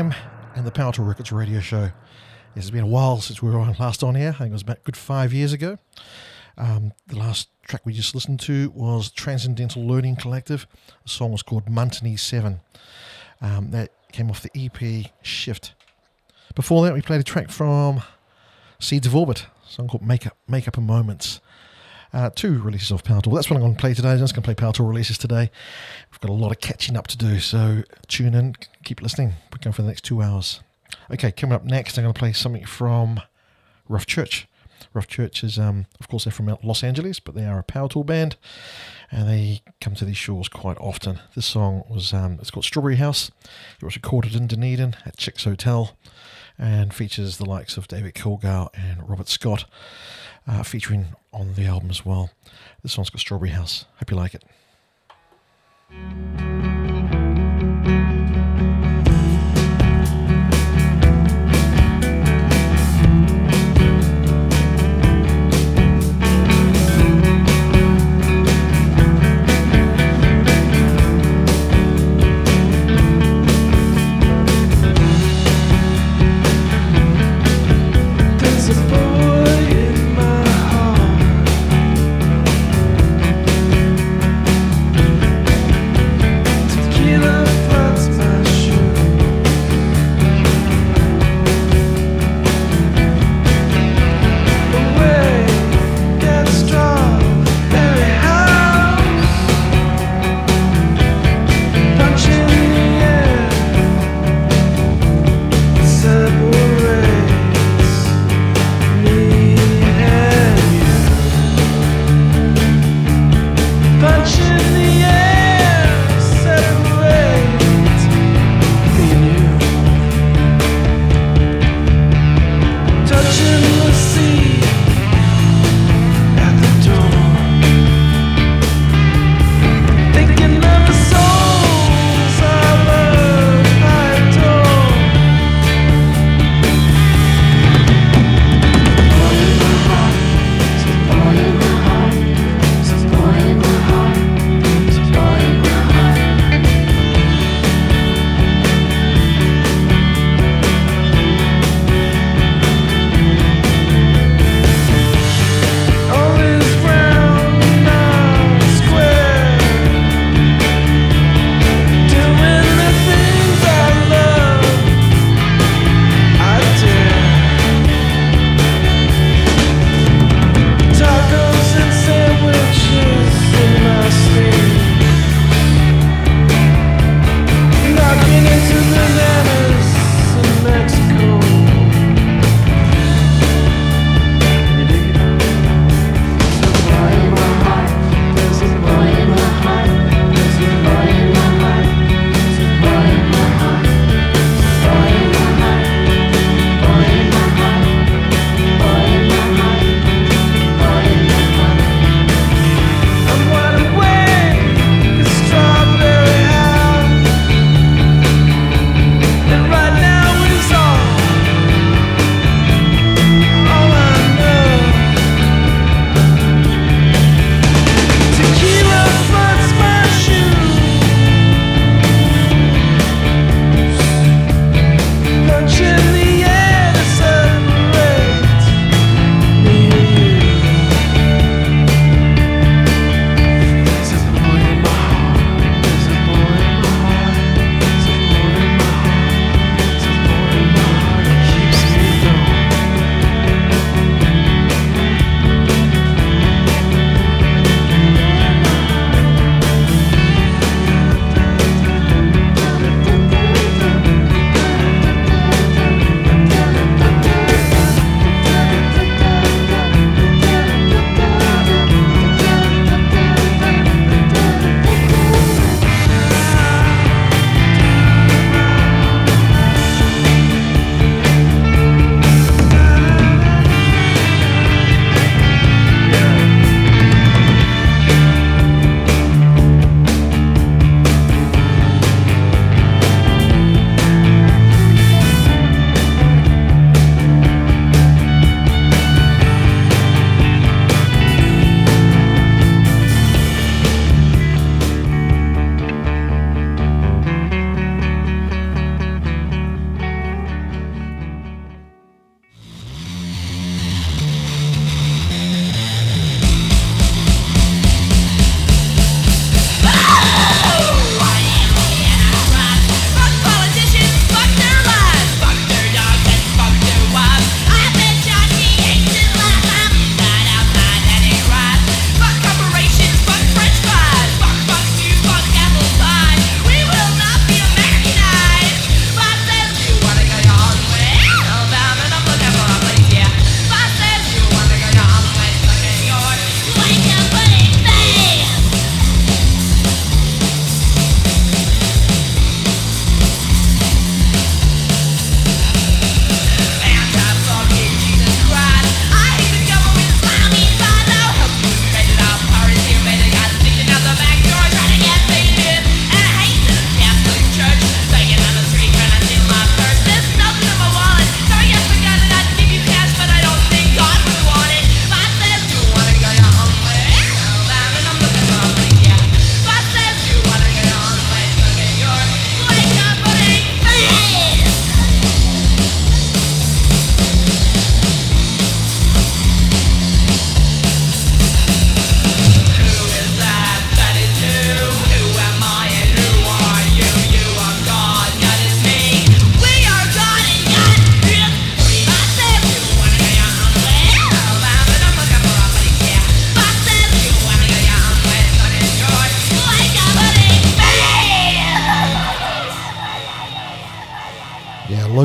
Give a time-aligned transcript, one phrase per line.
[0.00, 0.16] to FM
[0.54, 1.90] and the Power Tool Records radio show.
[2.56, 4.30] It's been a while since we were last on here.
[4.30, 5.78] I think it was about good five years ago.
[6.56, 10.66] Um, the last track we just listened to was Transcendental Learning Collective.
[11.04, 12.60] The song was called Montany 7.
[13.40, 15.74] Um, that came off the EP Shift.
[16.54, 18.02] Before that, we played a track from
[18.78, 21.40] Seeds of Orbit, a song called Make Up, Make Up a Moments.
[22.12, 23.34] Uh, two releases of Power Tool.
[23.34, 24.10] That's what I'm going to play today.
[24.10, 25.50] I'm just going to play Power Tool releases today.
[26.10, 29.34] We've got a lot of catching up to do, so tune in, keep listening.
[29.52, 30.60] We're going for the next two hours.
[31.08, 33.20] Okay, coming up next, I'm going to play something from
[33.88, 34.48] Rough Church.
[34.92, 37.88] Rough Church is, um, of course, they're from Los Angeles, but they are a Power
[37.88, 38.36] Tool band,
[39.12, 41.20] and they come to these shores quite often.
[41.36, 43.30] This song was, um, it's called Strawberry House.
[43.80, 45.96] It was recorded in Dunedin at Chick's Hotel,
[46.58, 49.64] and features the likes of David Kilgour and Robert Scott
[50.46, 52.30] uh, featuring on the album as well.
[52.82, 53.84] This one's got Strawberry House.
[53.98, 56.79] Hope you like it.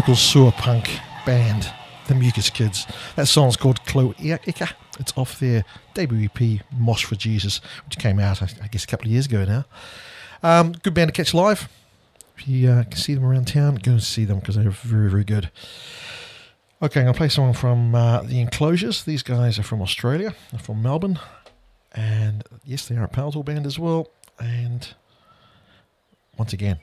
[0.06, 1.74] Local sewer punk band,
[2.08, 2.86] the Mucus Kids.
[3.16, 4.70] That song's called Chloe Ika.
[5.00, 5.66] It's off their
[5.96, 9.46] debut EP, Mosh for Jesus, which came out, I guess, a couple of years ago
[9.46, 9.66] now.
[10.44, 11.68] Um, good band to catch live.
[12.38, 15.10] If you uh, can see them around town, go and see them because they're very,
[15.10, 15.50] very good.
[16.84, 19.06] Okay, I'm going to play someone from uh, The Enclosures.
[19.06, 21.18] These guys are from Australia, they're from Melbourne.
[21.94, 24.10] And yes, they are a Power Tool band as well.
[24.40, 24.88] And
[26.38, 26.80] once again,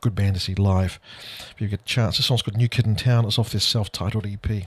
[0.00, 0.98] good band to see live.
[1.52, 3.24] If you get a chance, this song's called New Kid in Town.
[3.24, 4.66] It's off this self titled EP.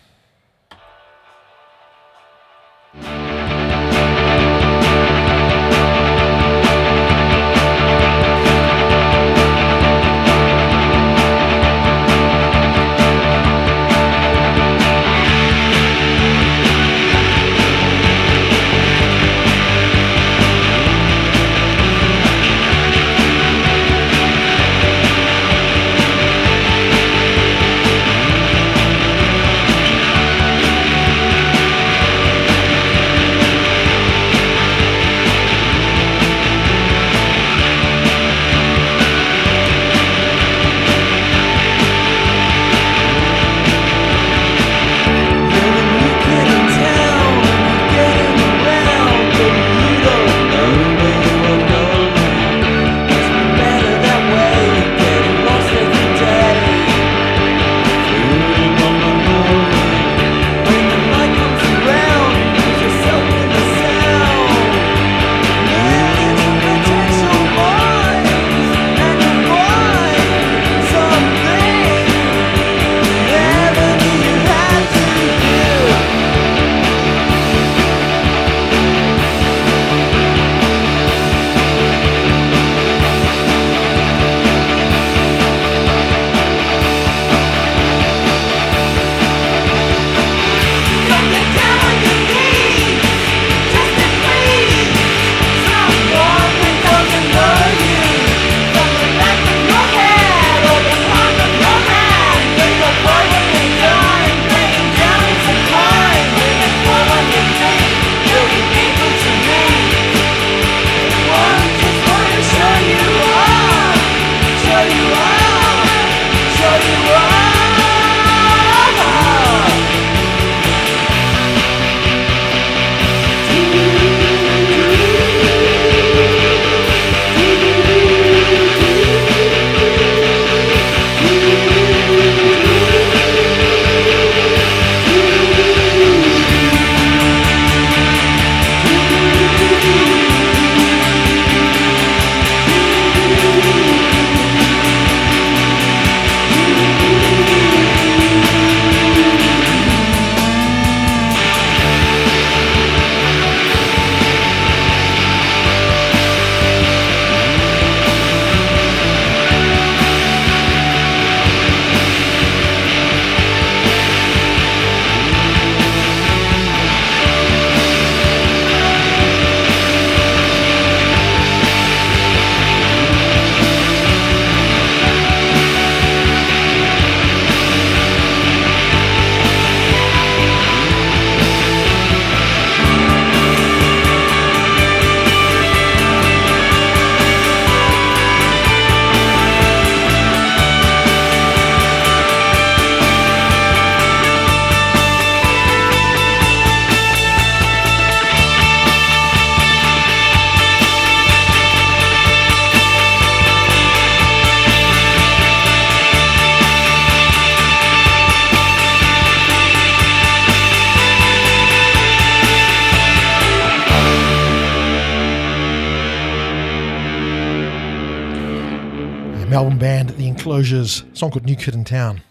[220.58, 222.24] Enclosures, song called New Kid in Town.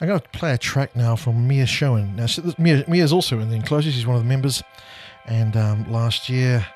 [0.00, 2.16] I'm going to play a track now from Mia Schoen.
[2.16, 2.24] Now,
[2.56, 4.62] Mia, Mia's also in the Enclosures, she's one of the members.
[5.26, 6.66] And um, last year,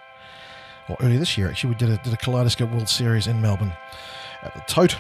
[0.91, 3.73] or earlier this year actually, we did a, did a Kaleidoscope World Series in Melbourne
[4.43, 4.95] at the Tote.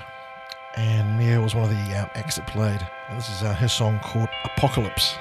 [0.76, 2.80] And Mia was one of the uh, acts that played.
[3.10, 5.16] And this is uh, her song called Apocalypse.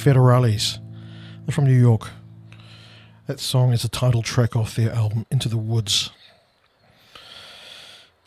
[0.00, 0.78] Federales.
[1.44, 2.10] They're from New York.
[3.26, 6.10] That song is the title track off their album Into the Woods.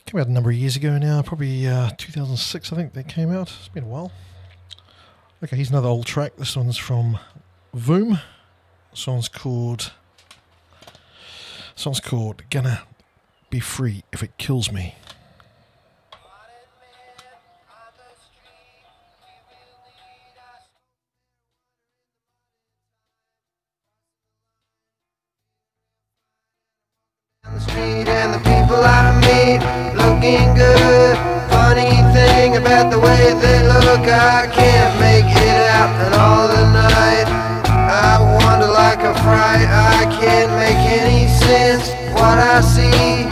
[0.05, 3.31] Came out a number of years ago now, probably uh, 2006, I think they came
[3.31, 3.51] out.
[3.57, 4.11] It's been a while.
[5.43, 6.33] Okay, here's another old track.
[6.37, 7.17] This one's from
[7.75, 8.21] Voom.
[8.91, 9.91] This song's called.
[11.73, 12.83] This song's called Gonna
[13.49, 14.93] Be Free If It Kills Me.
[34.07, 37.27] I can't make it out and all the night.
[37.67, 41.89] I wander like a fright, I can't make any sense.
[42.13, 43.25] What I see,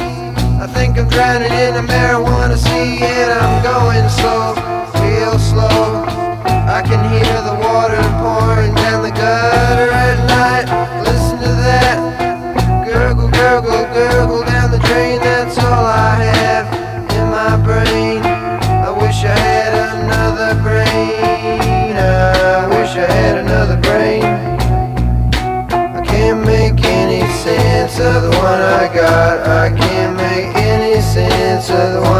[0.62, 4.08] I think I'm drowning in a marijuana sea and I'm going
[29.32, 29.62] I.
[29.64, 32.11] I can't make any sense of the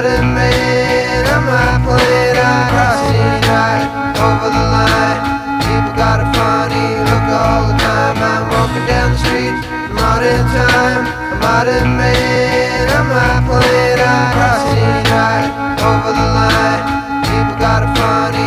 [0.00, 1.26] a modern man.
[1.28, 3.84] I'm not playing, I cross any right
[4.16, 5.20] over the line.
[5.60, 8.16] People got a funny look all the time.
[8.16, 9.52] I'm walking down the street,
[9.92, 12.88] modern time, a modern man.
[12.96, 15.48] I'm not playing, I cross any right
[15.84, 16.80] over the line.
[17.28, 18.39] People got a funny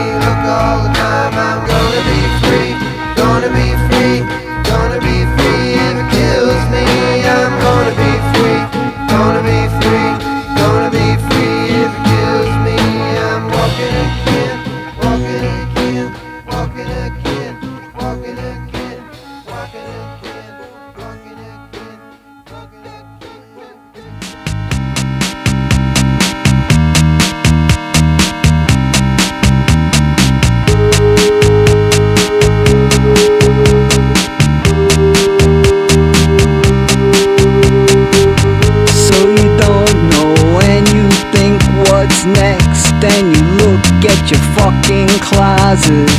[45.73, 46.09] closet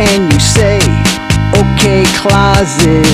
[0.00, 0.78] and you say,
[1.60, 3.04] okay, closet,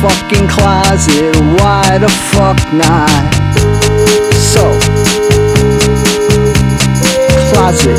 [0.00, 3.10] fucking closet, why the fuck not?
[4.38, 4.78] So,
[7.50, 7.98] closet.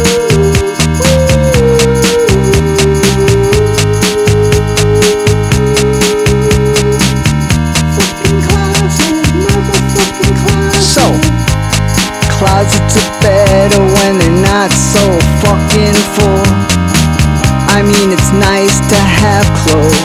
[7.51, 9.19] Closet closet
[10.79, 11.05] So,
[12.39, 16.38] closets are better when they're not so fucking full.
[17.69, 20.01] I mean, it's nice to have clothes,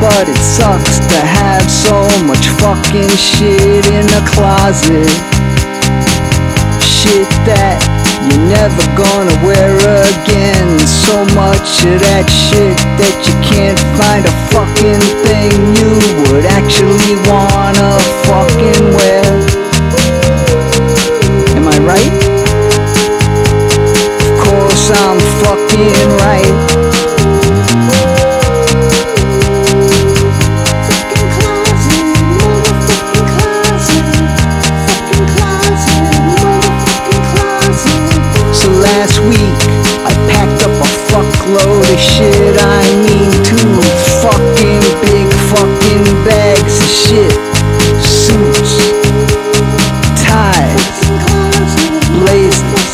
[0.00, 5.12] but it sucks to have so much fucking shit in a closet.
[6.80, 7.76] Shit that
[8.24, 10.80] you're never gonna wear again.
[10.88, 15.92] So much of that shit that you can't find a fucking thing you
[16.32, 19.28] would actually wanna fucking wear.
[21.52, 22.16] Am I right?
[24.24, 26.67] Of course I'm fucking right.
[41.98, 43.74] shit, I mean two
[44.22, 47.34] fucking big fucking bags of shit.
[47.98, 48.78] Suits,
[50.14, 50.86] ties,
[52.14, 52.92] blazers,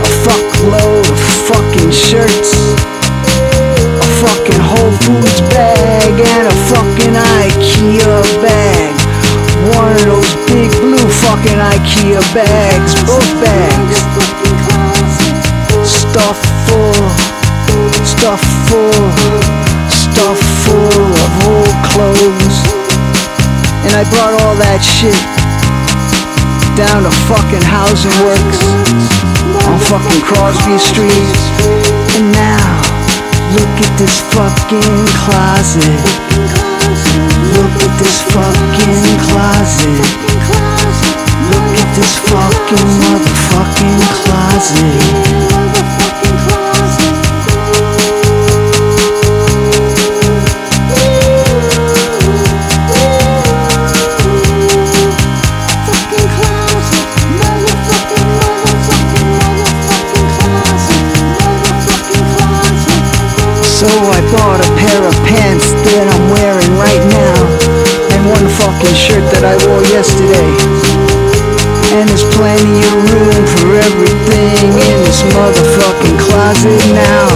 [0.00, 2.56] a fuckload of fucking shirts,
[4.00, 8.92] a fucking Whole Foods bag, and a fucking IKEA bag.
[9.76, 14.00] One of those big blue fucking IKEA bags, both bags.
[15.82, 16.41] Stuff
[24.02, 25.14] I brought all that shit
[26.74, 28.58] down to fucking housing works
[29.62, 31.38] on fucking Crosby Street.
[32.18, 32.82] And now,
[33.54, 36.02] look at this fucking closet.
[37.54, 40.02] Look at this fucking closet.
[41.54, 46.01] Look at this fucking motherfucking closet.
[63.82, 67.34] So I bought a pair of pants that I'm wearing right now
[68.14, 70.54] And one fucking shirt that I wore yesterday.
[71.90, 77.26] And there's plenty of room for everything in this motherfucking closet now.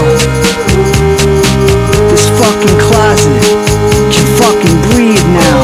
[2.15, 3.43] This fucking closet
[4.07, 5.59] can fucking breathe now.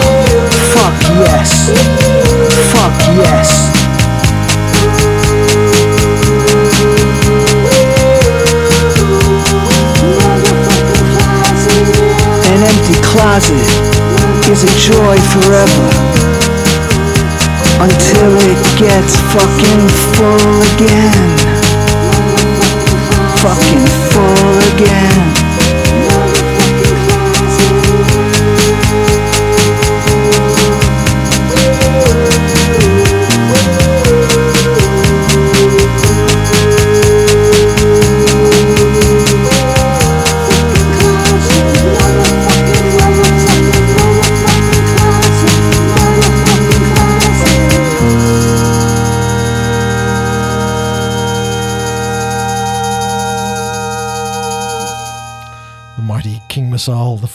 [0.75, 1.71] Fuck yes.
[2.75, 2.91] Fuck
[3.23, 3.42] yes
[13.14, 13.61] closet
[14.49, 15.86] is a joy forever
[17.86, 21.38] until it gets fucking full again.
[23.38, 25.53] Fucking full again.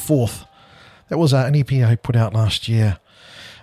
[0.09, 0.47] Fourth.
[1.11, 2.99] That was uh, an EP I put out last year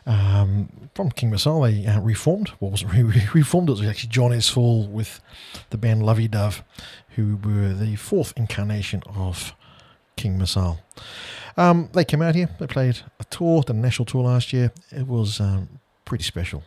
[0.06, 1.60] um, from King Missile.
[1.62, 2.52] They uh, reformed.
[2.60, 3.68] Well, wasn't re- re- reformed.
[3.68, 4.50] It was actually John S.
[4.50, 5.22] Hall with
[5.72, 6.64] the band Lovey Dove,
[7.16, 9.56] who were the fourth incarnation of
[10.18, 10.82] King Missile.
[11.58, 12.52] Um, they came out here.
[12.60, 14.72] They played a tour, the national tour last year.
[14.92, 16.62] It was um, pretty special.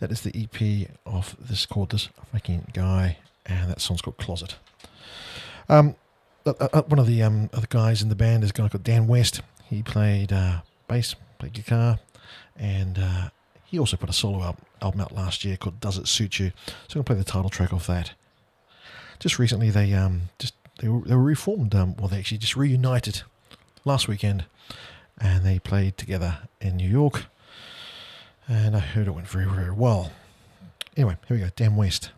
[0.00, 4.56] That is the EP of this called this fucking guy, and that song's called Closet.
[5.68, 5.94] Um,
[6.46, 9.06] uh, one of the um, other guys in the band is a guy called Dan
[9.06, 9.40] West.
[9.64, 11.98] He played uh, bass, played guitar,
[12.56, 13.28] and uh,
[13.64, 16.52] he also put a solo al- album out last year called "Does It Suit You."
[16.66, 18.12] So I'm gonna play the title track off that.
[19.18, 21.74] Just recently, they um, just they were, they were reformed.
[21.74, 23.22] Um, well, they actually just reunited
[23.84, 24.44] last weekend,
[25.20, 27.26] and they played together in New York.
[28.48, 30.12] And I heard it went very very well.
[30.96, 31.50] Anyway, here we go.
[31.56, 32.10] Dan West.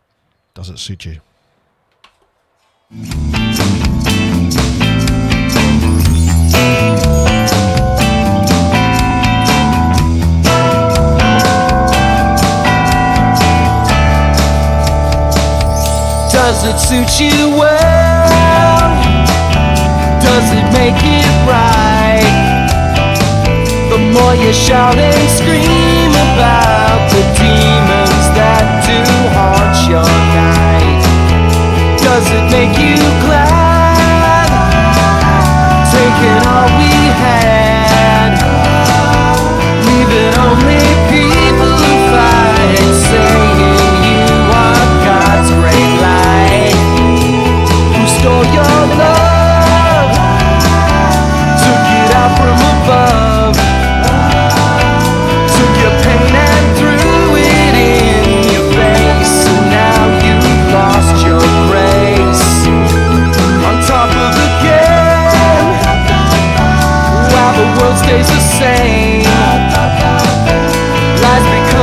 [0.55, 1.21] Does it suit you?
[16.49, 18.89] Does it suit you well?
[20.21, 22.49] Does it make it right?
[23.91, 28.99] The more you shout and scream about the demons that do
[29.37, 31.03] haunt your night,
[32.03, 32.97] does it make you
[33.27, 33.68] glad?
[35.99, 37.58] Taking all we had,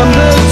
[0.06, 0.45] on the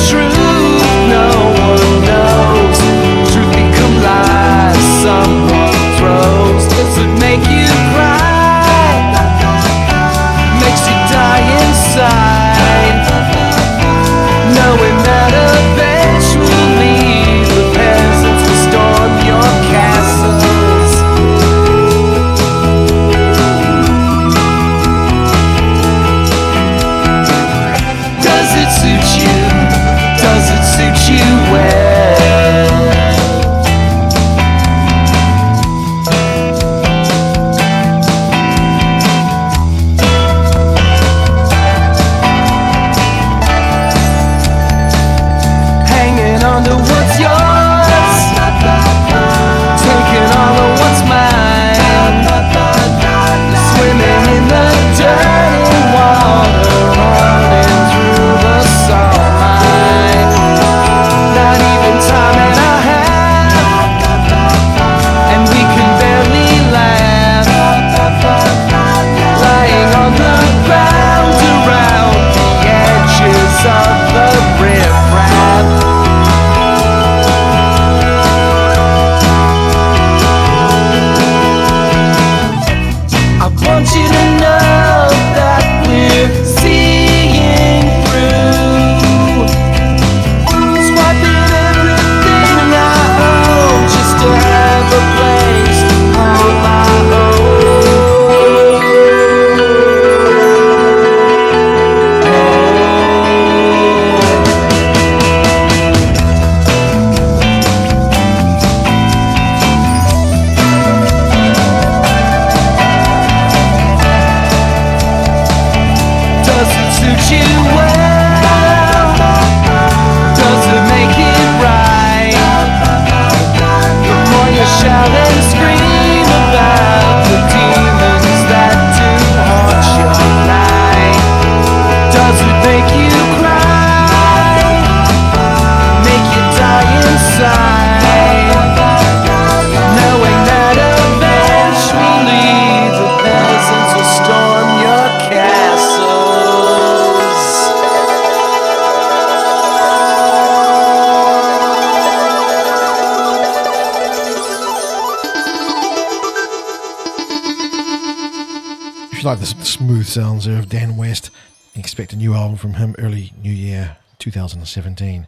[160.03, 161.29] smooth sounds of Dan West,
[161.75, 165.27] expect a new album from him early New Year 2017.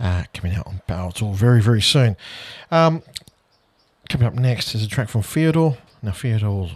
[0.00, 2.16] Uh, coming out on Power Tool very, very soon.
[2.72, 3.02] Um,
[4.08, 5.76] coming up next is a track from Theodore.
[6.02, 6.70] Now, Theodore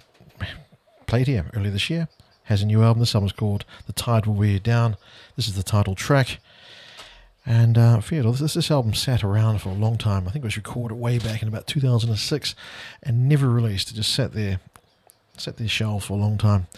[1.06, 2.08] played here earlier this year,
[2.44, 3.00] has a new album.
[3.00, 4.96] This album's called The Tide Will Wear You Down.
[5.34, 6.38] This is the title track.
[7.44, 10.28] And uh, Theodore, this, this album sat around for a long time.
[10.28, 12.54] I think it was recorded way back in about 2006
[13.02, 13.90] and never released.
[13.90, 14.60] It just sat there,
[15.36, 16.68] sat there shelves for a long time.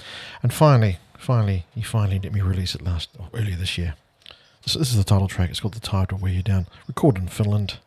[0.43, 3.95] And finally, finally, he finally let me release it last earlier this year.
[4.67, 5.51] So this is the title track.
[5.51, 6.67] It's called The Tide Will Wear You Down.
[6.87, 7.79] Recorded in Finland.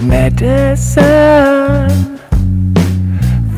[0.00, 1.06] Medicine.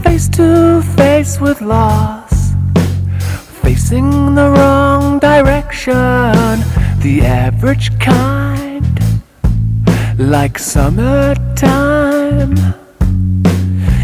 [0.03, 2.53] Face to face with loss,
[3.62, 5.95] facing the wrong direction,
[7.01, 9.01] the average kind,
[10.18, 12.57] like summertime.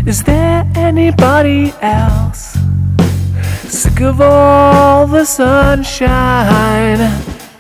[0.07, 2.57] Is there anybody else
[3.69, 6.99] sick of all the sunshine?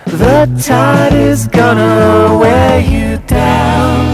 [0.07, 4.14] The tide is gonna wear you down.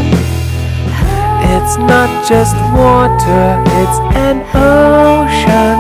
[1.73, 5.79] It's not just water, it's an ocean.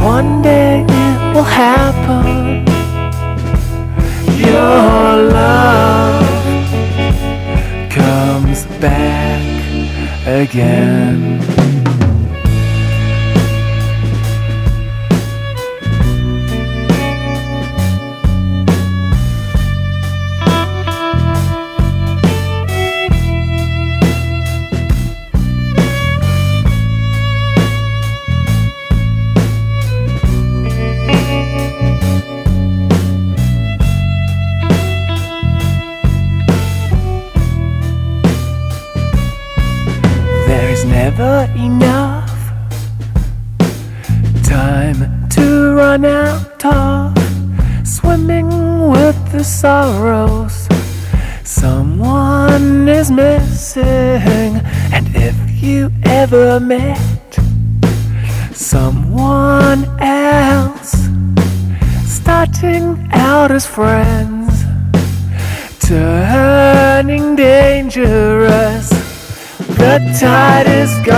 [0.00, 2.64] One day it will happen.
[4.38, 6.24] Your love
[7.90, 9.42] comes back
[10.24, 11.33] again.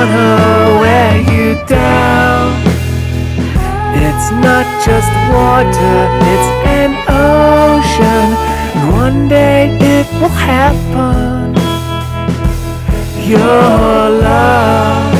[0.06, 2.52] Gonna wear you down.
[4.04, 5.98] It's not just water,
[6.32, 6.50] it's
[6.80, 8.28] an ocean.
[8.76, 11.54] And one day it will happen.
[13.26, 15.14] Your love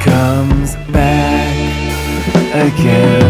[0.00, 1.54] comes back
[2.54, 3.21] again.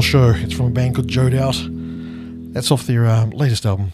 [0.00, 0.40] Floor Show.
[0.42, 1.60] It's from a band called Joe Doubt.
[2.54, 3.92] That's off their um, latest album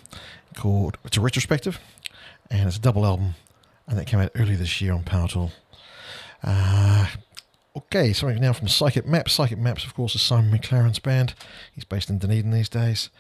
[0.54, 1.80] called It's a Retrospective,
[2.48, 3.34] and it's a double album,
[3.88, 5.50] and that came out earlier this year on Power Tool.
[6.44, 7.09] Uh,
[7.76, 9.32] okay, something now from Psychic Maps.
[9.32, 11.34] Psychic Maps, of course, is Simon McLaren's band.
[11.74, 13.11] He's based in Dunedin these days,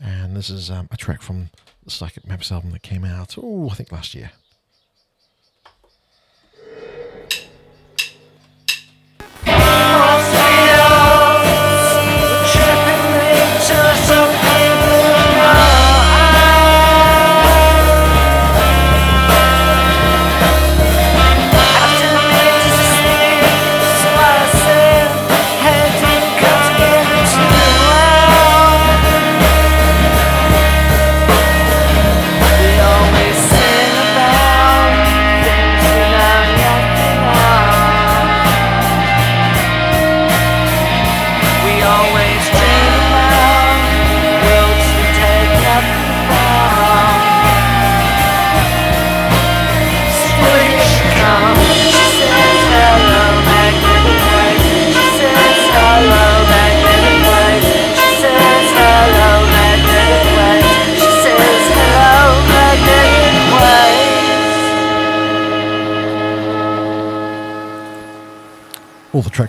[0.00, 1.50] and this is um, a track from
[1.84, 4.32] the Psychic Maps album that came out, oh, I think last year.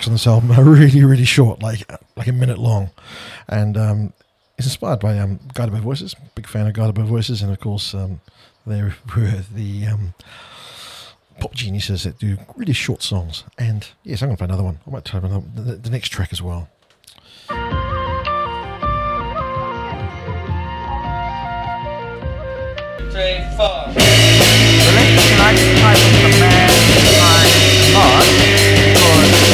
[0.03, 2.89] Tracks on this album are really, really short, like like a minute long,
[3.47, 4.13] and um,
[4.57, 6.15] it's inspired by um, Guided by Voices.
[6.35, 8.21] Big fan of Guided by Voices, and of course, um,
[8.65, 8.81] they
[9.15, 10.13] were the um,
[11.39, 13.43] pop geniuses that do really short songs.
[13.57, 14.79] And yes, I'm going to play another one.
[14.85, 16.69] I might try another, the, the next track as well.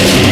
[0.01, 0.28] Thank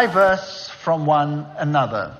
[0.00, 2.10] diverse from one another.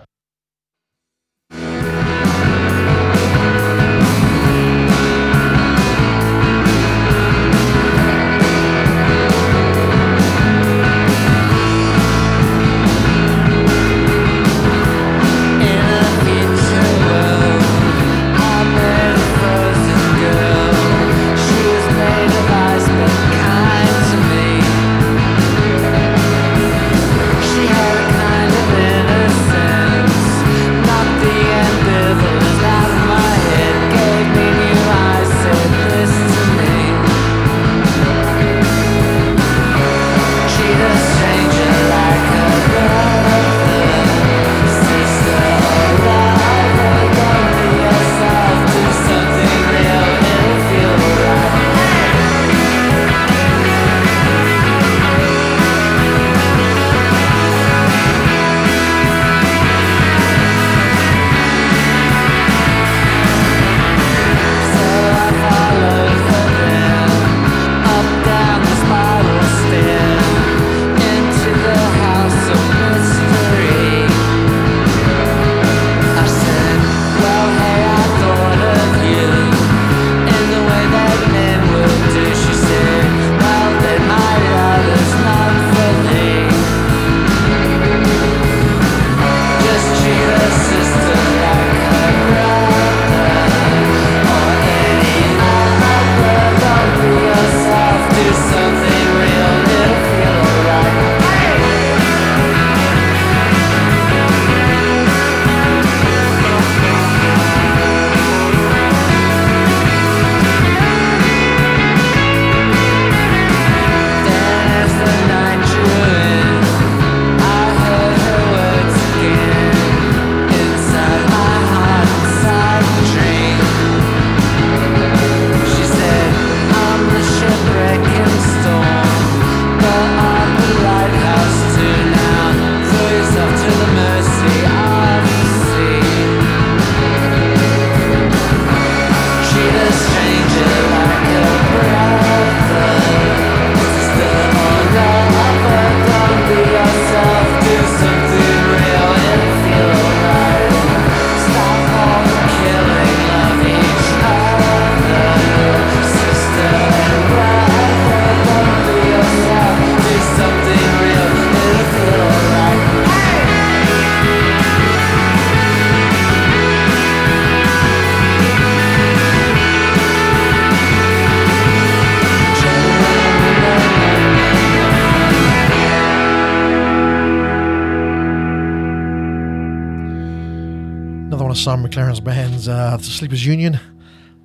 [182.95, 183.81] Uh, The Sleepers Union.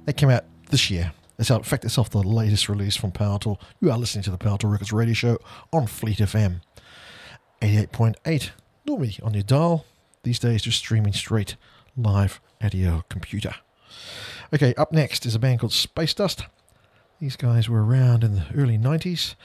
[0.06, 1.12] They came out this year.
[1.38, 3.62] It's out, in fact, it's off the latest release from Power Tool.
[3.80, 5.38] You are listening to the Power Tool Records radio show
[5.72, 6.62] on Fleet FM.
[7.62, 8.50] 88.8,
[8.88, 9.86] normally on your dial.
[10.24, 11.58] These days, just streaming straight
[11.96, 13.54] live at your computer.
[14.52, 16.46] Okay, up next is a band called Space Dust.
[17.20, 19.36] These guys were around in the early 90s.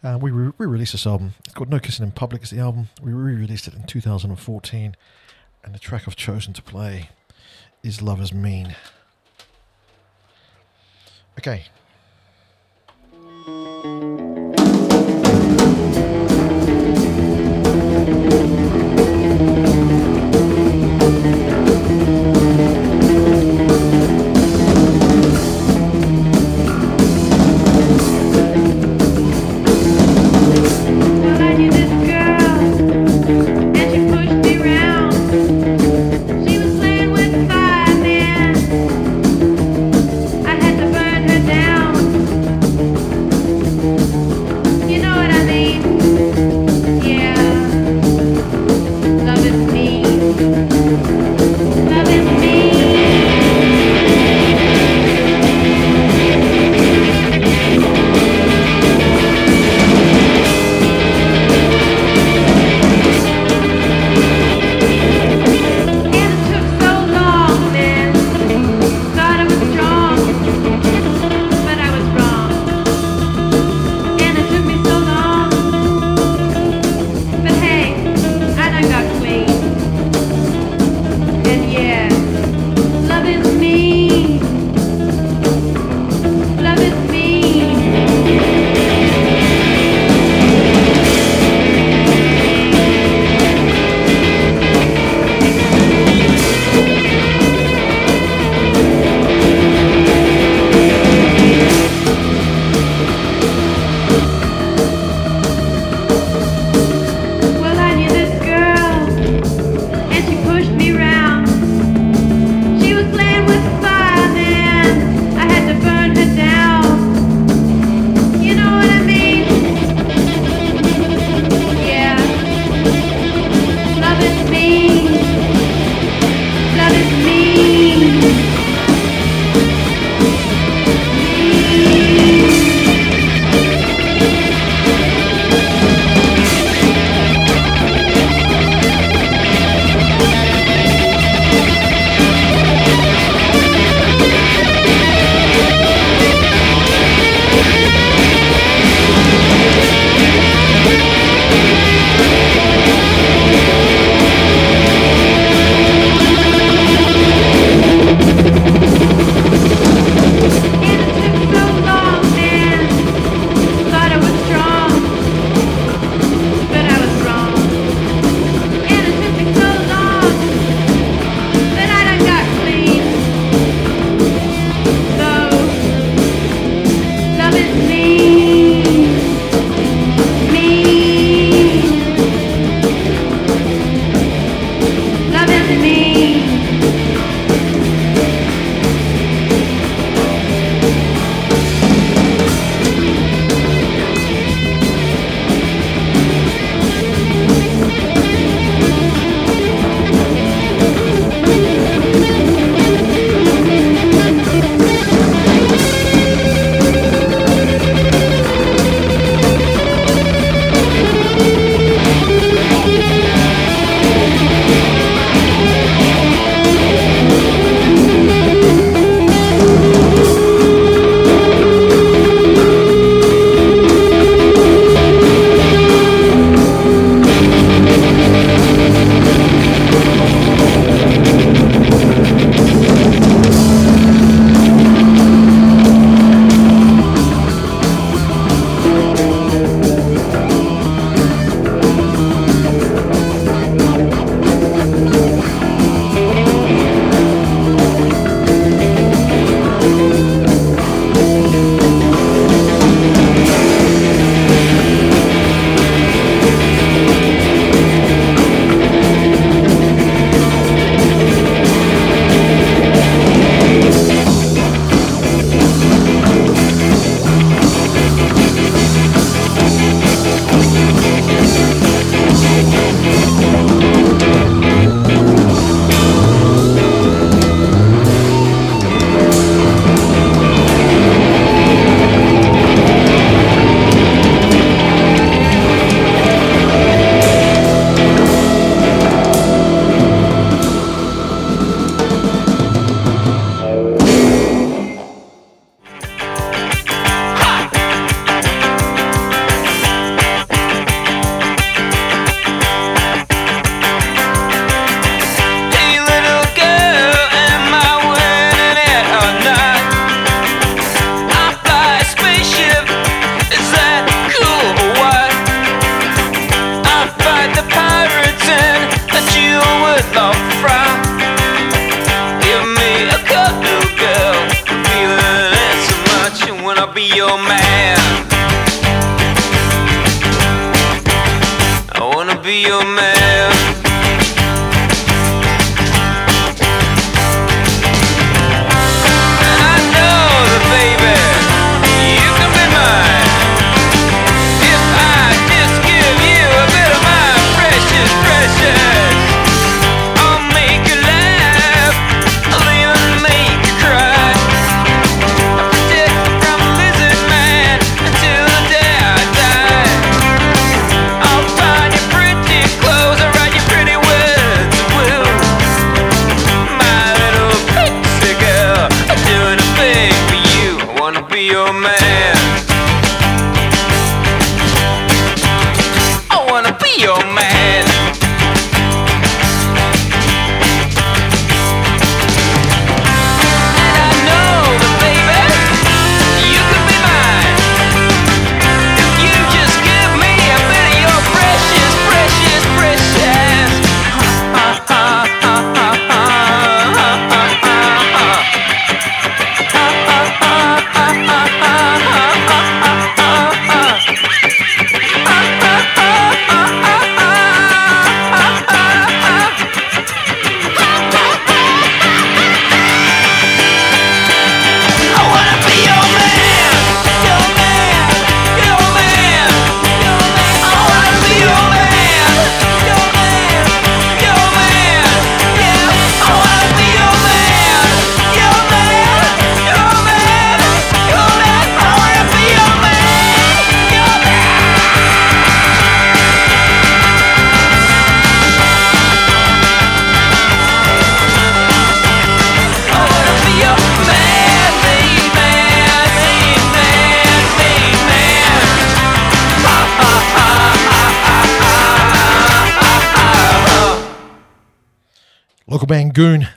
[0.00, 1.34] Uh, we re released this album.
[1.44, 2.88] It's called No Kissing in Public, is the album.
[3.02, 4.96] We re released it in 2014.
[5.64, 7.08] And the track I've chosen to play
[7.84, 8.74] is Lovers Mean.
[11.38, 11.64] Okay.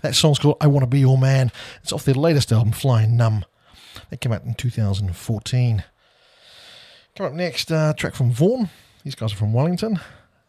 [0.07, 1.51] That song's called I Want to Be Your Man.
[1.83, 3.43] It's off their latest album, Flying Numb.
[4.09, 5.83] That came out in 2014.
[7.13, 8.69] Coming up next, uh, track from Vaughan.
[9.03, 9.99] These guys are from Wellington.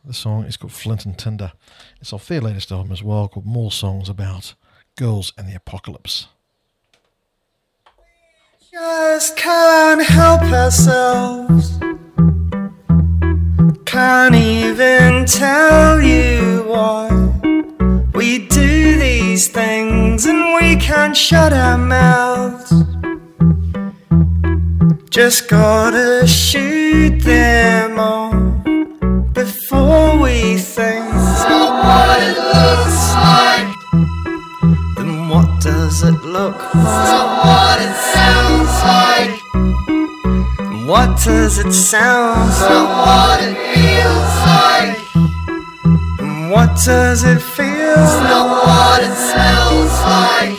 [0.04, 1.50] The song is called Flint and Tinder.
[2.00, 4.54] It's off their latest album as well, called More Songs About
[4.94, 6.28] Girls and the Apocalypse.
[8.70, 11.80] Just can't help ourselves.
[13.86, 17.08] Can't even tell you why
[18.14, 18.46] we
[19.38, 22.72] these things and we can't shut our mouths.
[25.10, 28.32] Just gotta shoot them all
[29.32, 31.04] before we think.
[31.14, 33.70] what it looks like.
[34.96, 37.46] Then what does it look like?
[37.46, 39.34] what it sounds like.
[40.90, 43.06] What does it sound like?
[43.06, 44.47] what it feels like.
[46.48, 48.48] And what does it feel like?
[48.64, 50.58] what it smells like.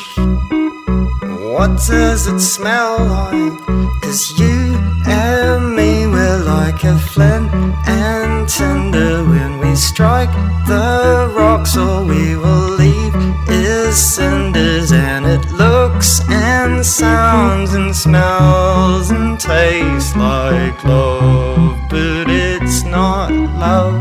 [1.41, 3.57] What does it smell like?
[4.03, 4.77] Cause you
[5.07, 7.49] and me, we're like a flint
[7.87, 10.31] and tinder when we strike
[10.67, 11.75] the rocks.
[11.75, 13.15] All we will leave
[13.49, 22.83] is cinders, and it looks and sounds and smells and tastes like love, but it's
[22.83, 23.98] not love.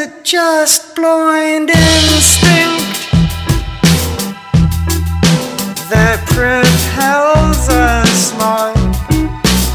[0.00, 3.12] It just blind instinct
[5.92, 8.80] that propels us like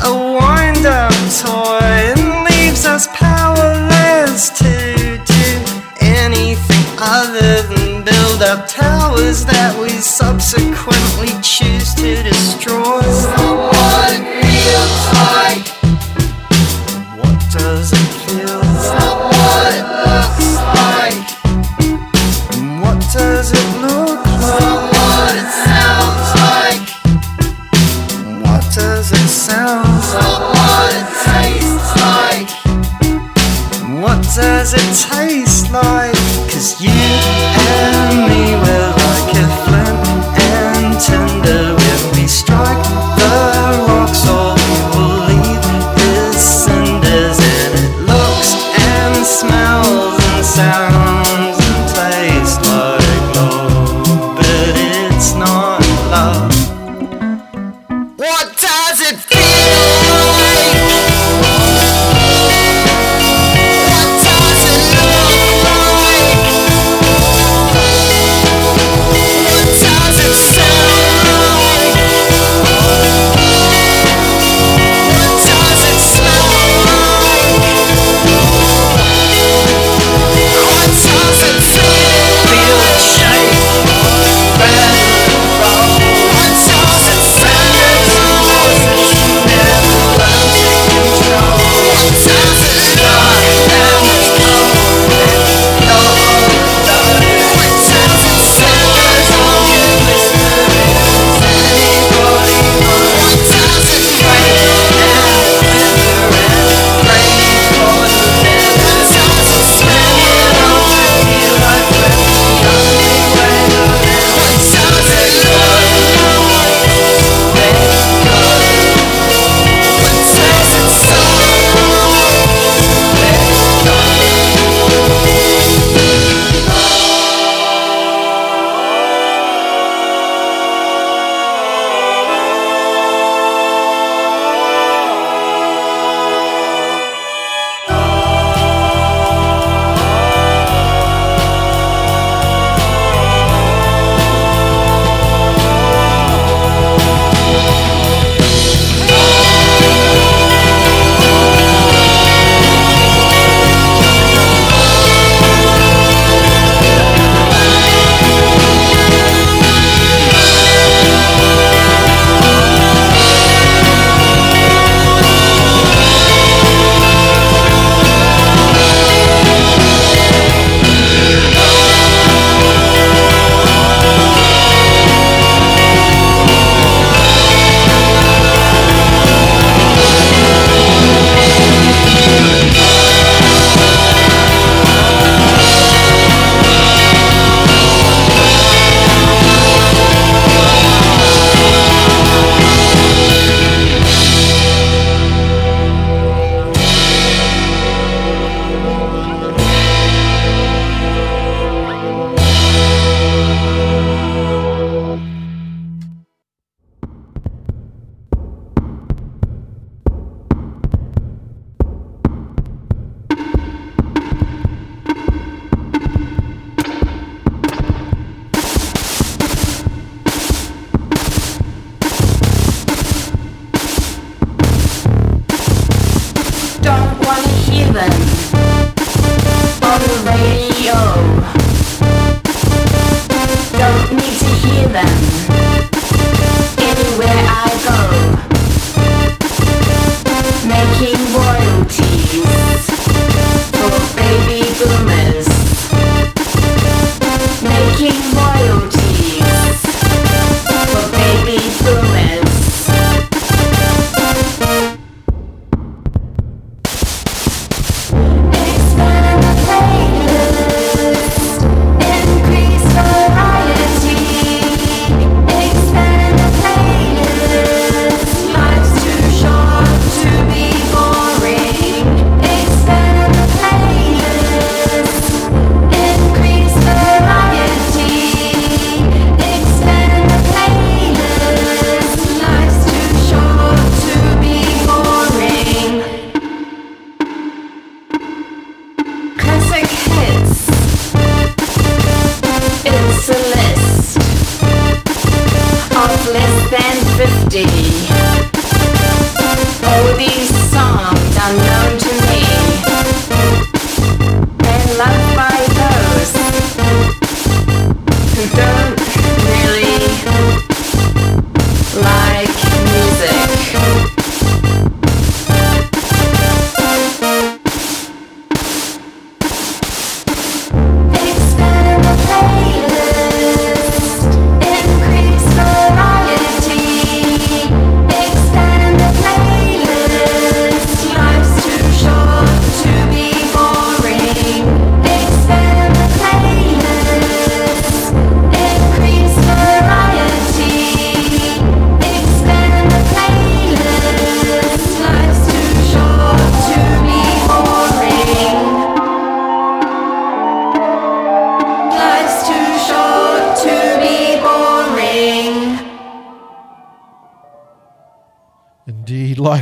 [0.01, 5.45] a wind up toy and leaves us powerless to do
[6.01, 13.05] anything other than build up towers that we subsequently choose to destroy?
[13.69, 15.67] What feels like.
[17.19, 18.04] What does
[34.35, 36.13] does it taste like?
[36.51, 36.91] Cause you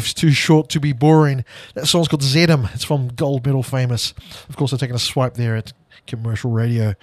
[0.04, 1.46] life's too short to be boring.
[1.76, 2.74] That song's called Zedum.
[2.76, 4.14] It's from Gold Medal Famous.
[4.50, 5.72] Of course, I've taken a swipe there at
[6.08, 6.96] commercial radio.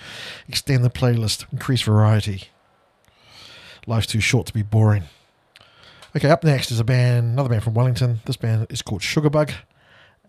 [0.48, 2.50] Extend the playlist, increase variety.
[3.86, 5.04] Life's too short to be boring.
[6.14, 8.20] Okay, up next is a band, another band from Wellington.
[8.26, 9.54] This band is called Sugarbug,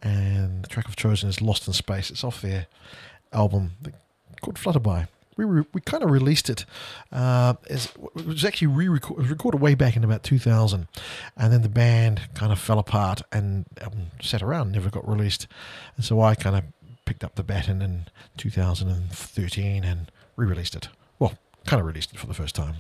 [0.01, 2.09] and the track I've chosen is Lost in Space.
[2.09, 2.67] It's off their
[3.33, 3.71] album
[4.41, 5.09] called Flutterby.
[5.37, 6.65] We, re- we kind of released it.
[7.11, 7.85] Uh, as,
[8.15, 10.87] it was actually was recorded way back in about 2000,
[11.37, 15.47] and then the band kind of fell apart and um, sat around, never got released.
[15.95, 16.63] And so I kind of
[17.05, 20.89] picked up the baton in 2013 and re-released it.
[21.19, 21.33] Well,
[21.65, 22.75] kind of released it for the first time.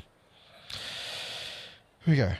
[2.05, 2.33] Here we go.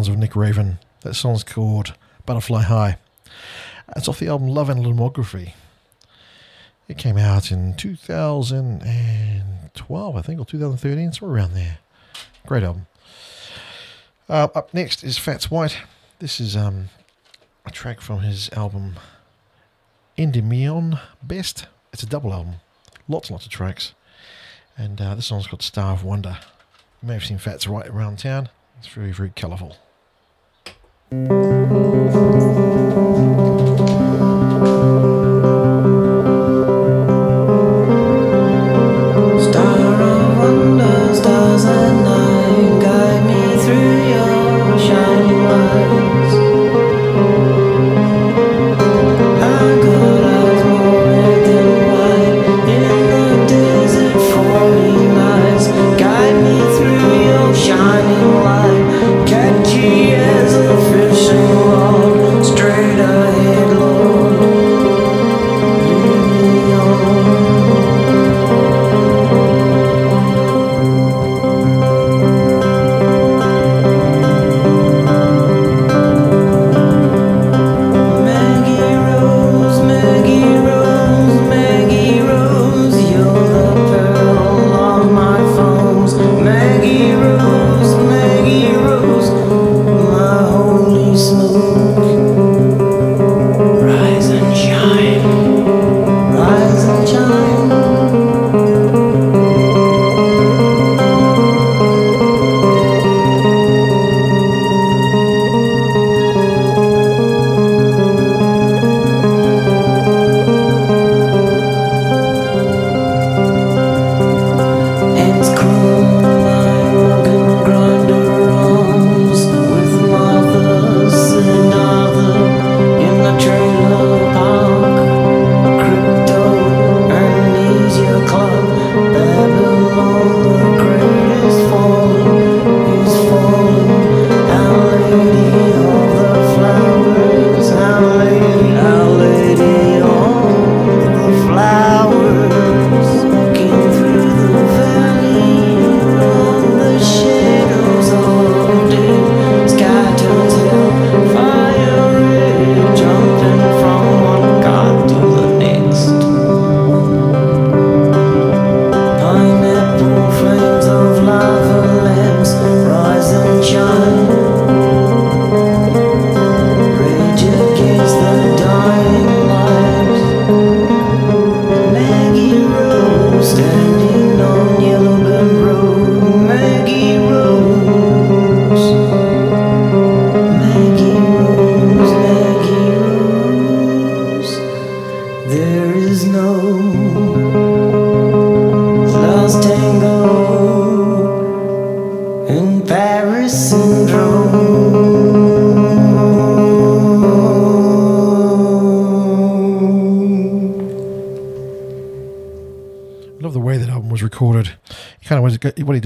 [0.00, 0.78] Sounds of Nick Raven.
[1.02, 1.92] That song's called
[2.24, 2.96] Butterfly High.
[3.94, 5.52] It's off the album Love and Lomography.
[6.88, 11.80] It came out in 2012, I think, or 2013, somewhere around there.
[12.46, 12.86] Great album.
[14.26, 15.76] Uh, up next is Fats White.
[16.18, 16.88] This is um,
[17.66, 18.94] a track from his album
[20.16, 21.66] Endymion Best.
[21.92, 22.54] It's a double album,
[23.06, 23.92] lots and lots of tracks.
[24.78, 26.38] And uh, this song's called Star of Wonder.
[27.02, 28.48] You may have seen Fats White around town.
[28.78, 29.76] It's very, very colourful.
[31.12, 32.29] うん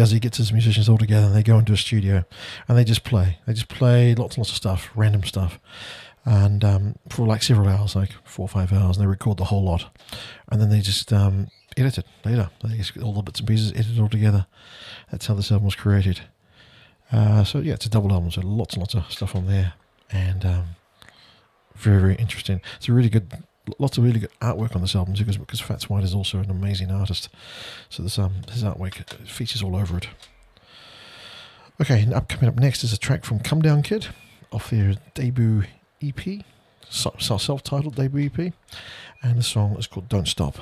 [0.05, 0.13] does.
[0.13, 2.25] He gets his musicians all together and they go into a studio
[2.69, 3.39] and they just play.
[3.47, 5.59] They just play lots and lots of stuff, random stuff,
[6.25, 9.45] and um, for like several hours, like four or five hours, and they record the
[9.45, 9.87] whole lot,
[10.51, 12.51] and then they just um, edit it later.
[12.63, 14.47] They just get all the bits and pieces edited all together.
[15.11, 16.21] That's how this album was created.
[17.13, 19.75] Uh, so yeah, it's a double album, so lots and lots of stuff on there,
[20.11, 20.65] and um,
[21.75, 22.61] very very interesting.
[22.77, 23.33] It's a really good,
[23.79, 26.39] lots of really good artwork on this album too, because because Fats White is also
[26.39, 27.29] an amazing artist.
[27.89, 30.09] So this um his artwork features all over it.
[31.81, 34.09] Okay, and up coming up next is a track from Come Down Kid
[34.53, 35.65] off their debut
[36.01, 36.45] EP,
[36.89, 38.53] self-titled debut EP,
[39.23, 40.59] and the song is called Don't Stop.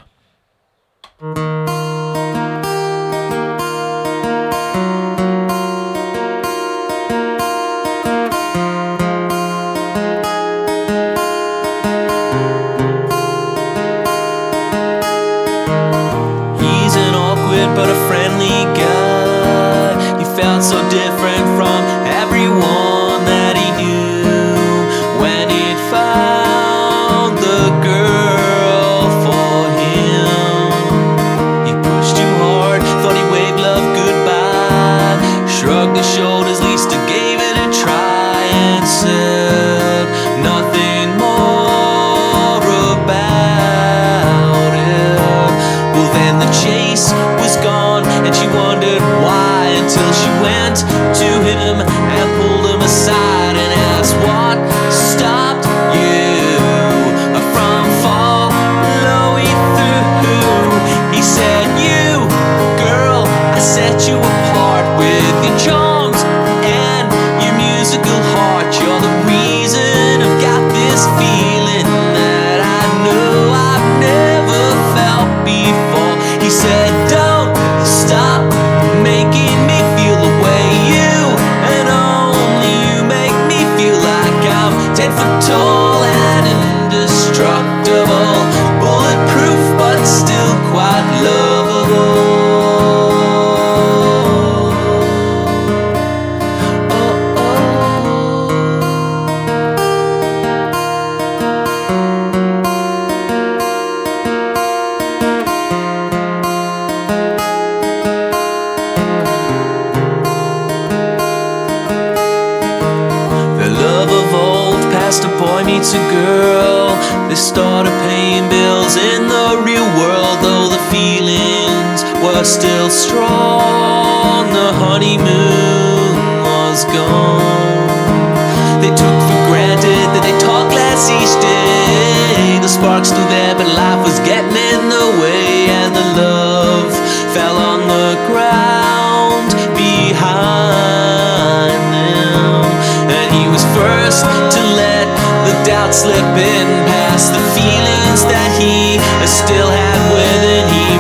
[122.44, 124.51] Still strong.
[124.51, 128.82] The honeymoon was gone.
[128.82, 132.59] They took for granted that they talked less each day.
[132.59, 136.90] The spark's still there, but life was getting in the way, and the love
[137.31, 142.66] fell on the ground behind them.
[143.06, 145.06] And he was first to let
[145.47, 148.98] the doubt slip in past the feelings that he
[149.31, 150.66] still had within.
[150.73, 150.91] To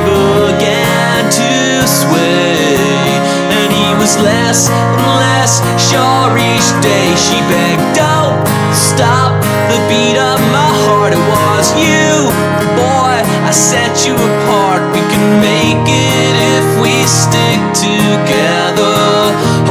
[2.02, 3.06] sway,
[3.54, 7.08] and he was less and less sure each day.
[7.14, 8.36] She begged, Don't
[8.74, 9.38] stop
[9.70, 11.12] the beat of my heart.
[11.14, 12.28] It was you,
[12.76, 13.16] boy.
[13.46, 14.82] I set you apart.
[14.94, 18.98] We can make it if we stick together.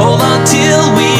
[0.00, 1.11] Hold on till we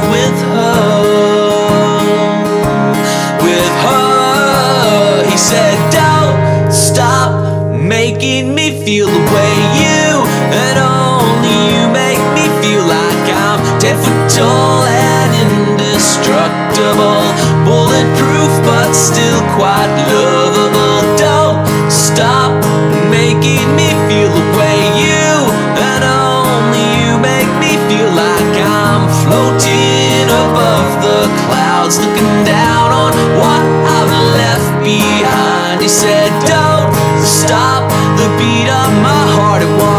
[0.00, 1.94] with her.
[3.42, 7.30] With her, he said, Don't stop
[7.74, 10.24] making me feel the way you
[10.64, 17.22] and only you make me feel like I'm ten foot tall and indestructible,
[17.64, 20.43] bulletproof but still quite lovable.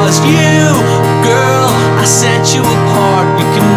[0.06, 0.62] was you,
[1.26, 1.70] girl.
[1.98, 3.28] I set you apart.
[3.40, 3.75] You can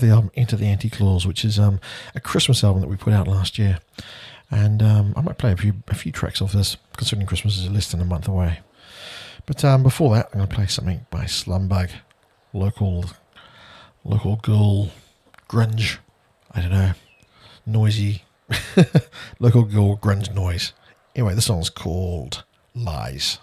[0.00, 1.78] love the album Enter the Anti Claus, which is um,
[2.14, 3.80] a Christmas album that we put out last year.
[4.50, 7.70] And um, I might play a few, a few tracks off this, considering Christmas is
[7.70, 8.60] less than a month away.
[9.46, 11.90] But um, before that, I'm going to play something by Slumbug,
[12.52, 13.04] local,
[14.04, 14.90] local girl,
[15.48, 15.98] grunge.
[16.52, 16.92] I don't know,
[17.66, 18.24] noisy,
[19.38, 20.72] local girl grunge noise.
[21.14, 22.44] Anyway, the song's called
[22.74, 23.38] Lies.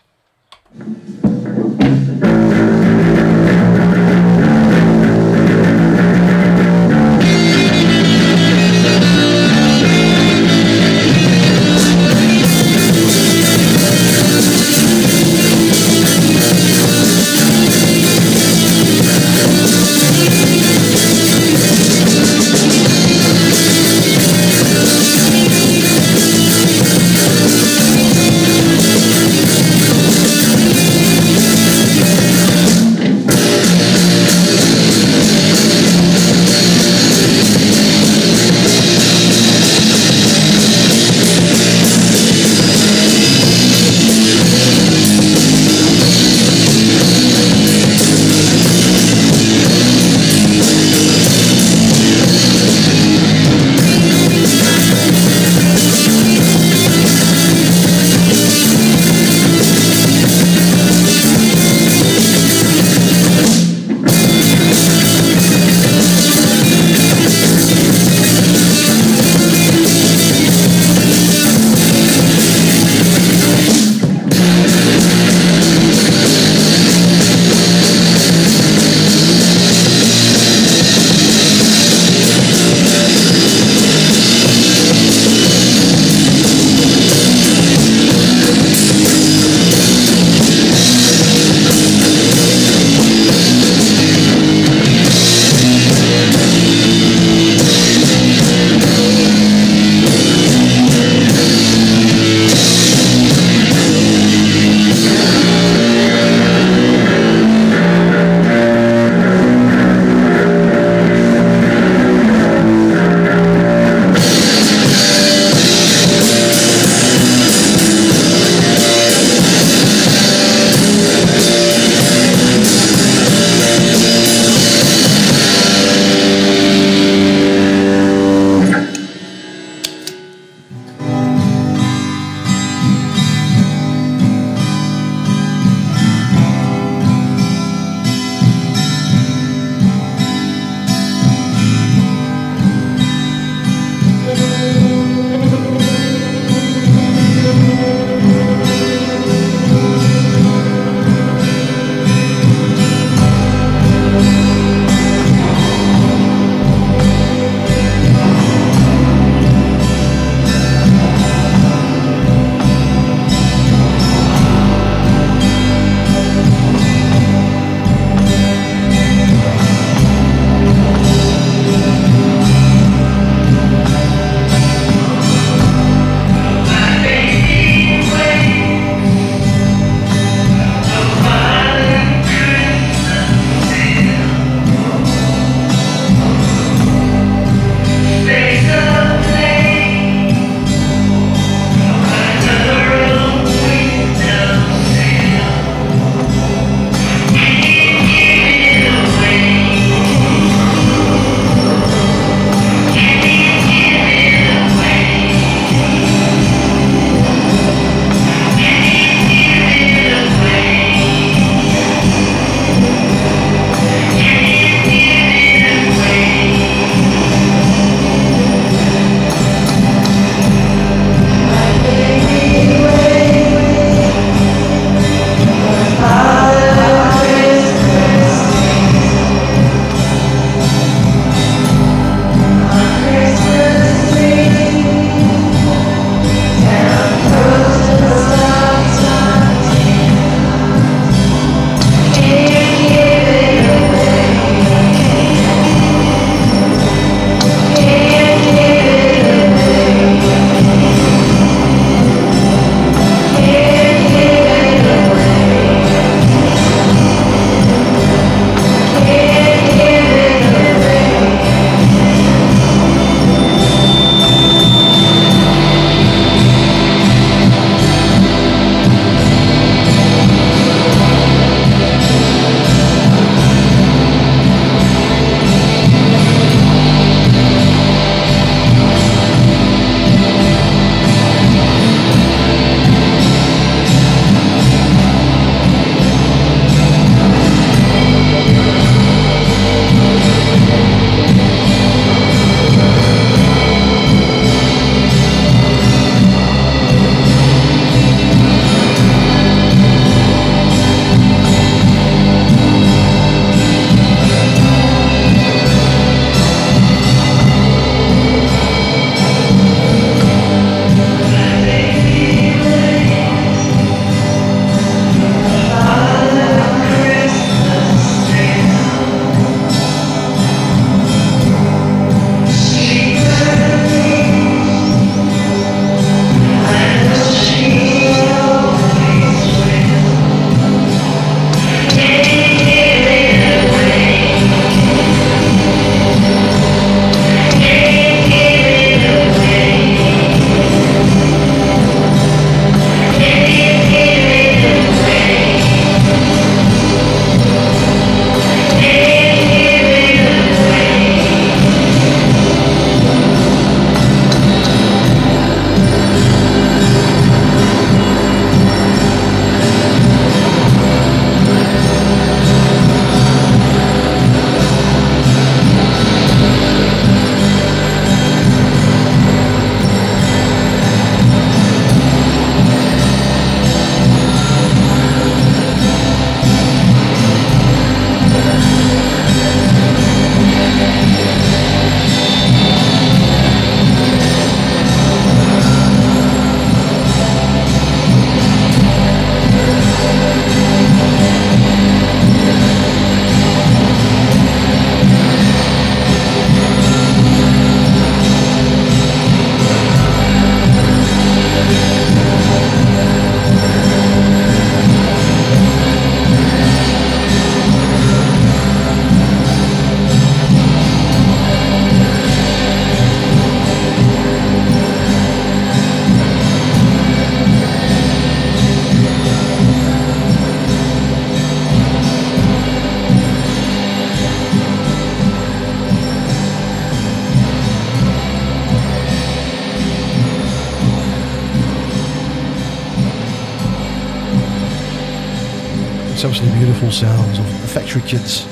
[438.07, 438.45] Kids.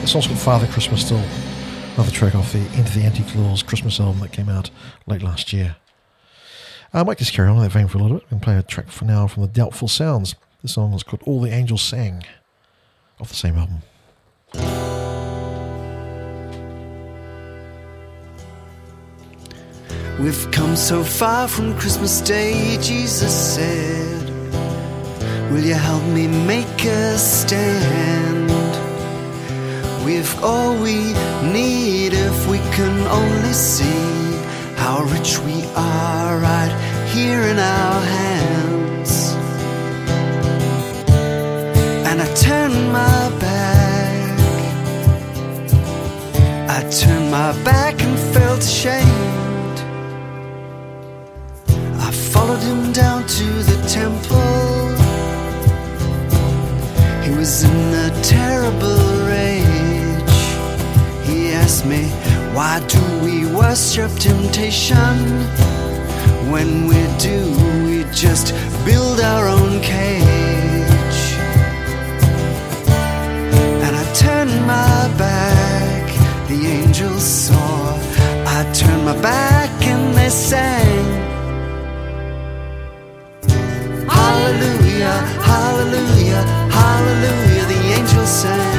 [0.00, 1.22] The song's called Father Christmas Still.
[1.96, 4.70] Another track off the Into the Anti-Claus Christmas album that came out
[5.06, 5.76] late last year.
[6.94, 8.56] Uh, I might just carry on in that vein for a little bit and play
[8.56, 10.34] a track for now from the Doubtful Sounds.
[10.62, 12.24] The song is called All the Angels Sang
[13.20, 13.82] off the same album.
[20.18, 24.30] We've come so far from Christmas Day, Jesus said.
[25.50, 28.51] Will you help me make a stand?
[30.04, 30.96] We've all we
[31.52, 34.36] need if we can only see
[34.76, 36.72] how rich we are right
[37.14, 39.32] here in our hands.
[42.08, 44.38] And I turn my back.
[46.68, 49.78] I turned my back and felt ashamed.
[52.00, 54.42] I followed him down to the temple.
[57.22, 58.11] He was in a
[62.54, 65.16] Why do we worship temptation?
[66.52, 67.38] When we do,
[67.86, 68.52] we just
[68.84, 71.20] build our own cage.
[73.84, 76.06] And I turned my back,
[76.48, 77.96] the angels saw.
[78.46, 81.06] I turned my back and they sang.
[84.06, 85.16] Hallelujah,
[85.50, 88.71] hallelujah, hallelujah, the angels sang.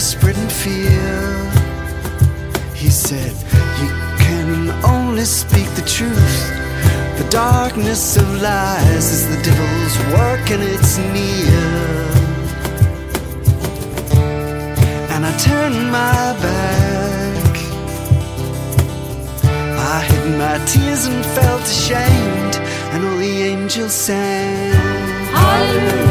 [0.00, 1.50] Spreading fear.
[2.74, 3.32] He said,
[3.80, 3.88] You
[4.24, 6.38] can only speak the truth.
[7.18, 11.64] The darkness of lies is the devil's work and it's near.
[15.12, 17.54] And I turned my back.
[19.94, 22.54] I hid my tears and felt ashamed.
[22.92, 24.74] And all the angels sang.
[25.34, 26.07] Hallelujah,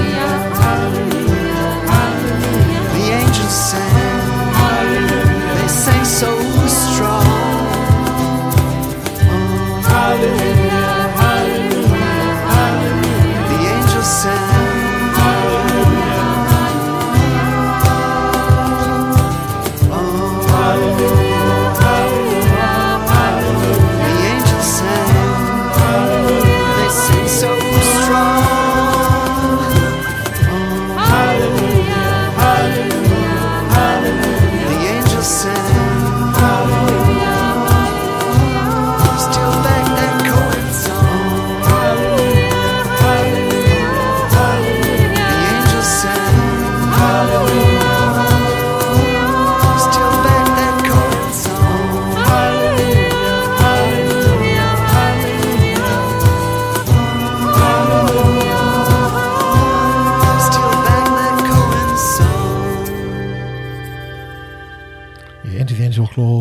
[3.47, 4.19] The sang.
[4.59, 5.55] Hallelujah.
[5.55, 6.31] They sang so
[6.67, 7.23] strong.
[9.23, 10.56] Oh, hallelujah,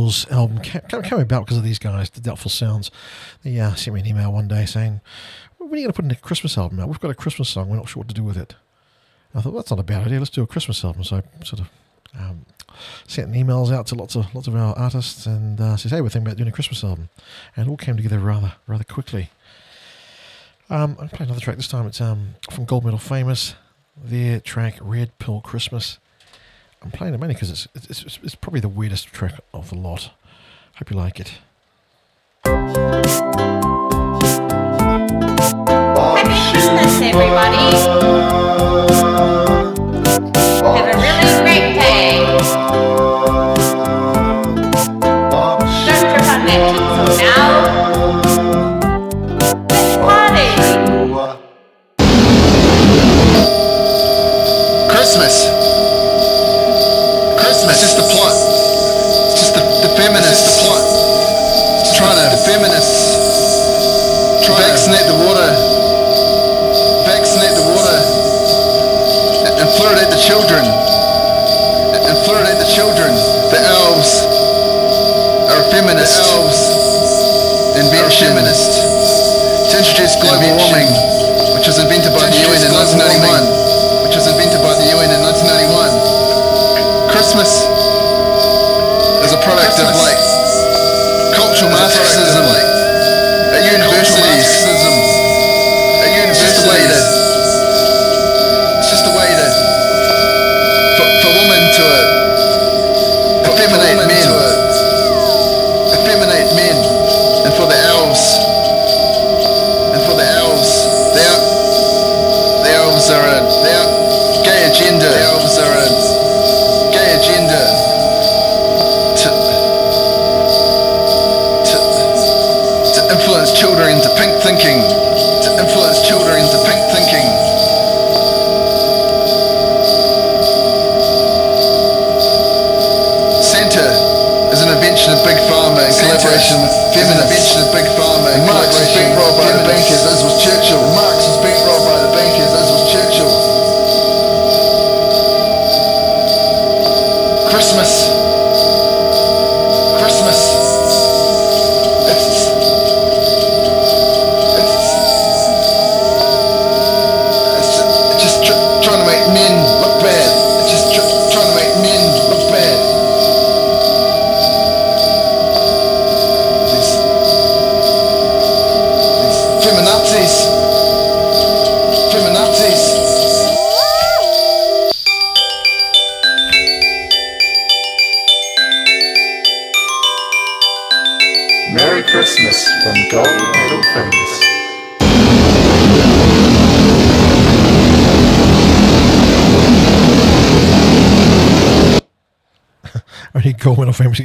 [0.07, 2.93] Claus album ca- ca- came about because of these guys, the Doubtful Sounds.
[3.43, 5.01] They uh, sent me an email one day saying,
[5.59, 6.87] When are you going to put in a Christmas album out?
[6.87, 8.55] We've got a Christmas song, we're not sure what to do with it.
[9.35, 11.03] I thought, That's not a bad idea, let's do a Christmas album.
[11.03, 11.71] So I sort of
[12.17, 12.47] um,
[13.09, 16.09] sent emails out to lots of lots of our artists and uh, says, Hey, we're
[16.09, 17.09] thinking about doing a Christmas album.
[17.57, 19.31] And it all came together rather rather quickly.
[20.71, 21.87] Um, I'm playing another track this time.
[21.89, 23.57] It's um, from Gold Medal Famous,
[23.97, 25.99] their track Red Pill Christmas.
[26.87, 29.75] I'm playing it mainly because it's, it's, it's, it's probably the weirdest track of the
[29.75, 30.13] lot.
[30.77, 31.39] Hope you like it.
[32.45, 32.63] Happy
[36.53, 37.57] Christmas, everybody.
[40.63, 42.66] Have a really great day.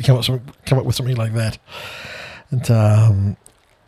[0.01, 1.57] Could come up, some, come up with something like that.
[2.49, 3.37] And um,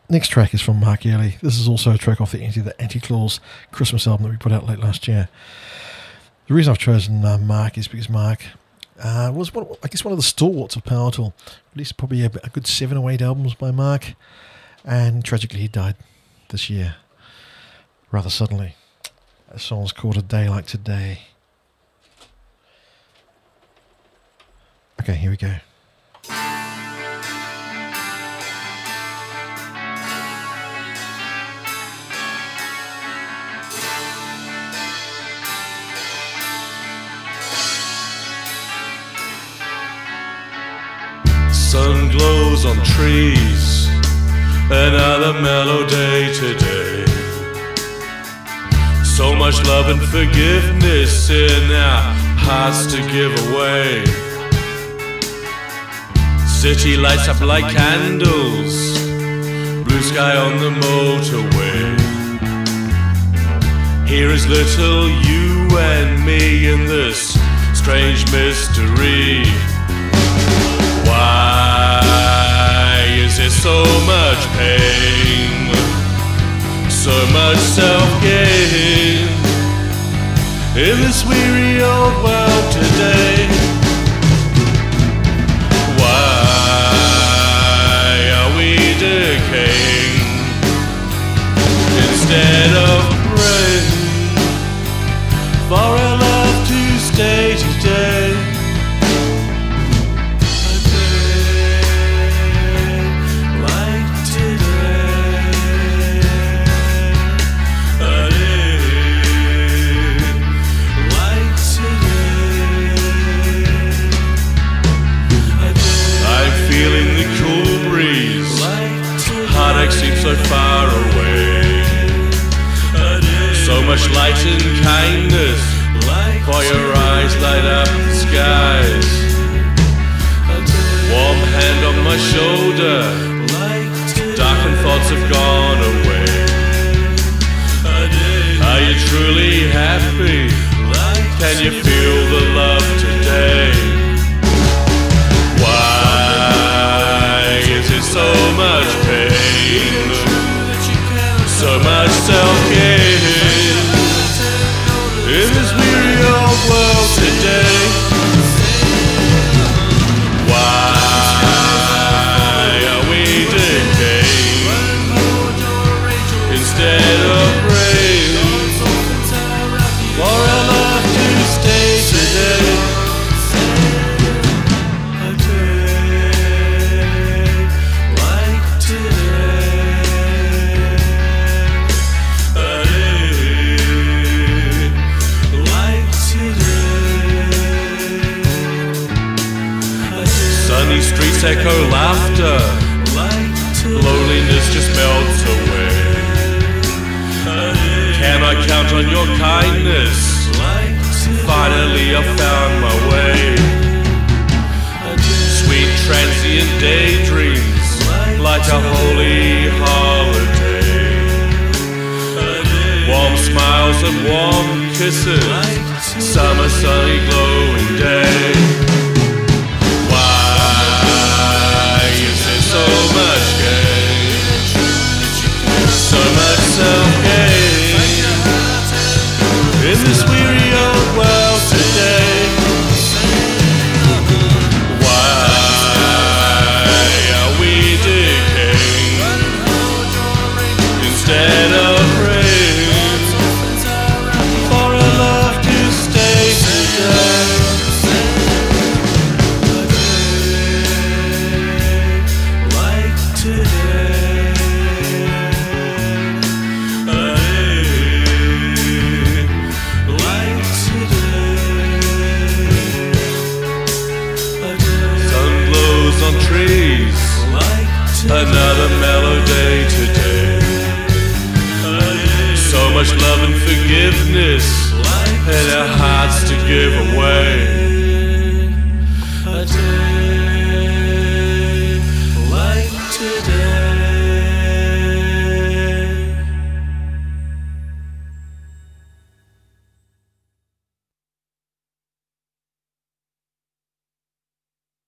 [0.09, 1.37] next track is from Mark Early.
[1.41, 3.39] This is also a track off the Anti the Anti Claus
[3.71, 5.29] Christmas album that we put out late last year.
[6.47, 8.43] The reason I've chosen uh, Mark is because Mark
[9.01, 11.33] uh, was, one, I guess, one of the stalwarts of Power Tool.
[11.73, 14.13] Released probably a, a good seven or eight albums by Mark,
[14.85, 15.95] and tragically he died
[16.49, 16.95] this year,
[18.11, 18.75] rather suddenly.
[19.51, 21.19] The song's called A Day Like Today.
[24.99, 25.55] Okay, here we go.
[51.33, 52.01] In our
[52.37, 54.05] hearts to give away.
[56.47, 58.75] City lights up like candles,
[59.83, 61.83] blue sky on the motorway.
[64.07, 67.33] Here is little you and me in this
[67.73, 69.43] strange mystery.
[71.09, 72.03] Why
[73.25, 73.83] is there so
[74.13, 75.73] much pain?
[76.91, 79.02] So much self gain
[80.75, 83.82] in this weary old world today?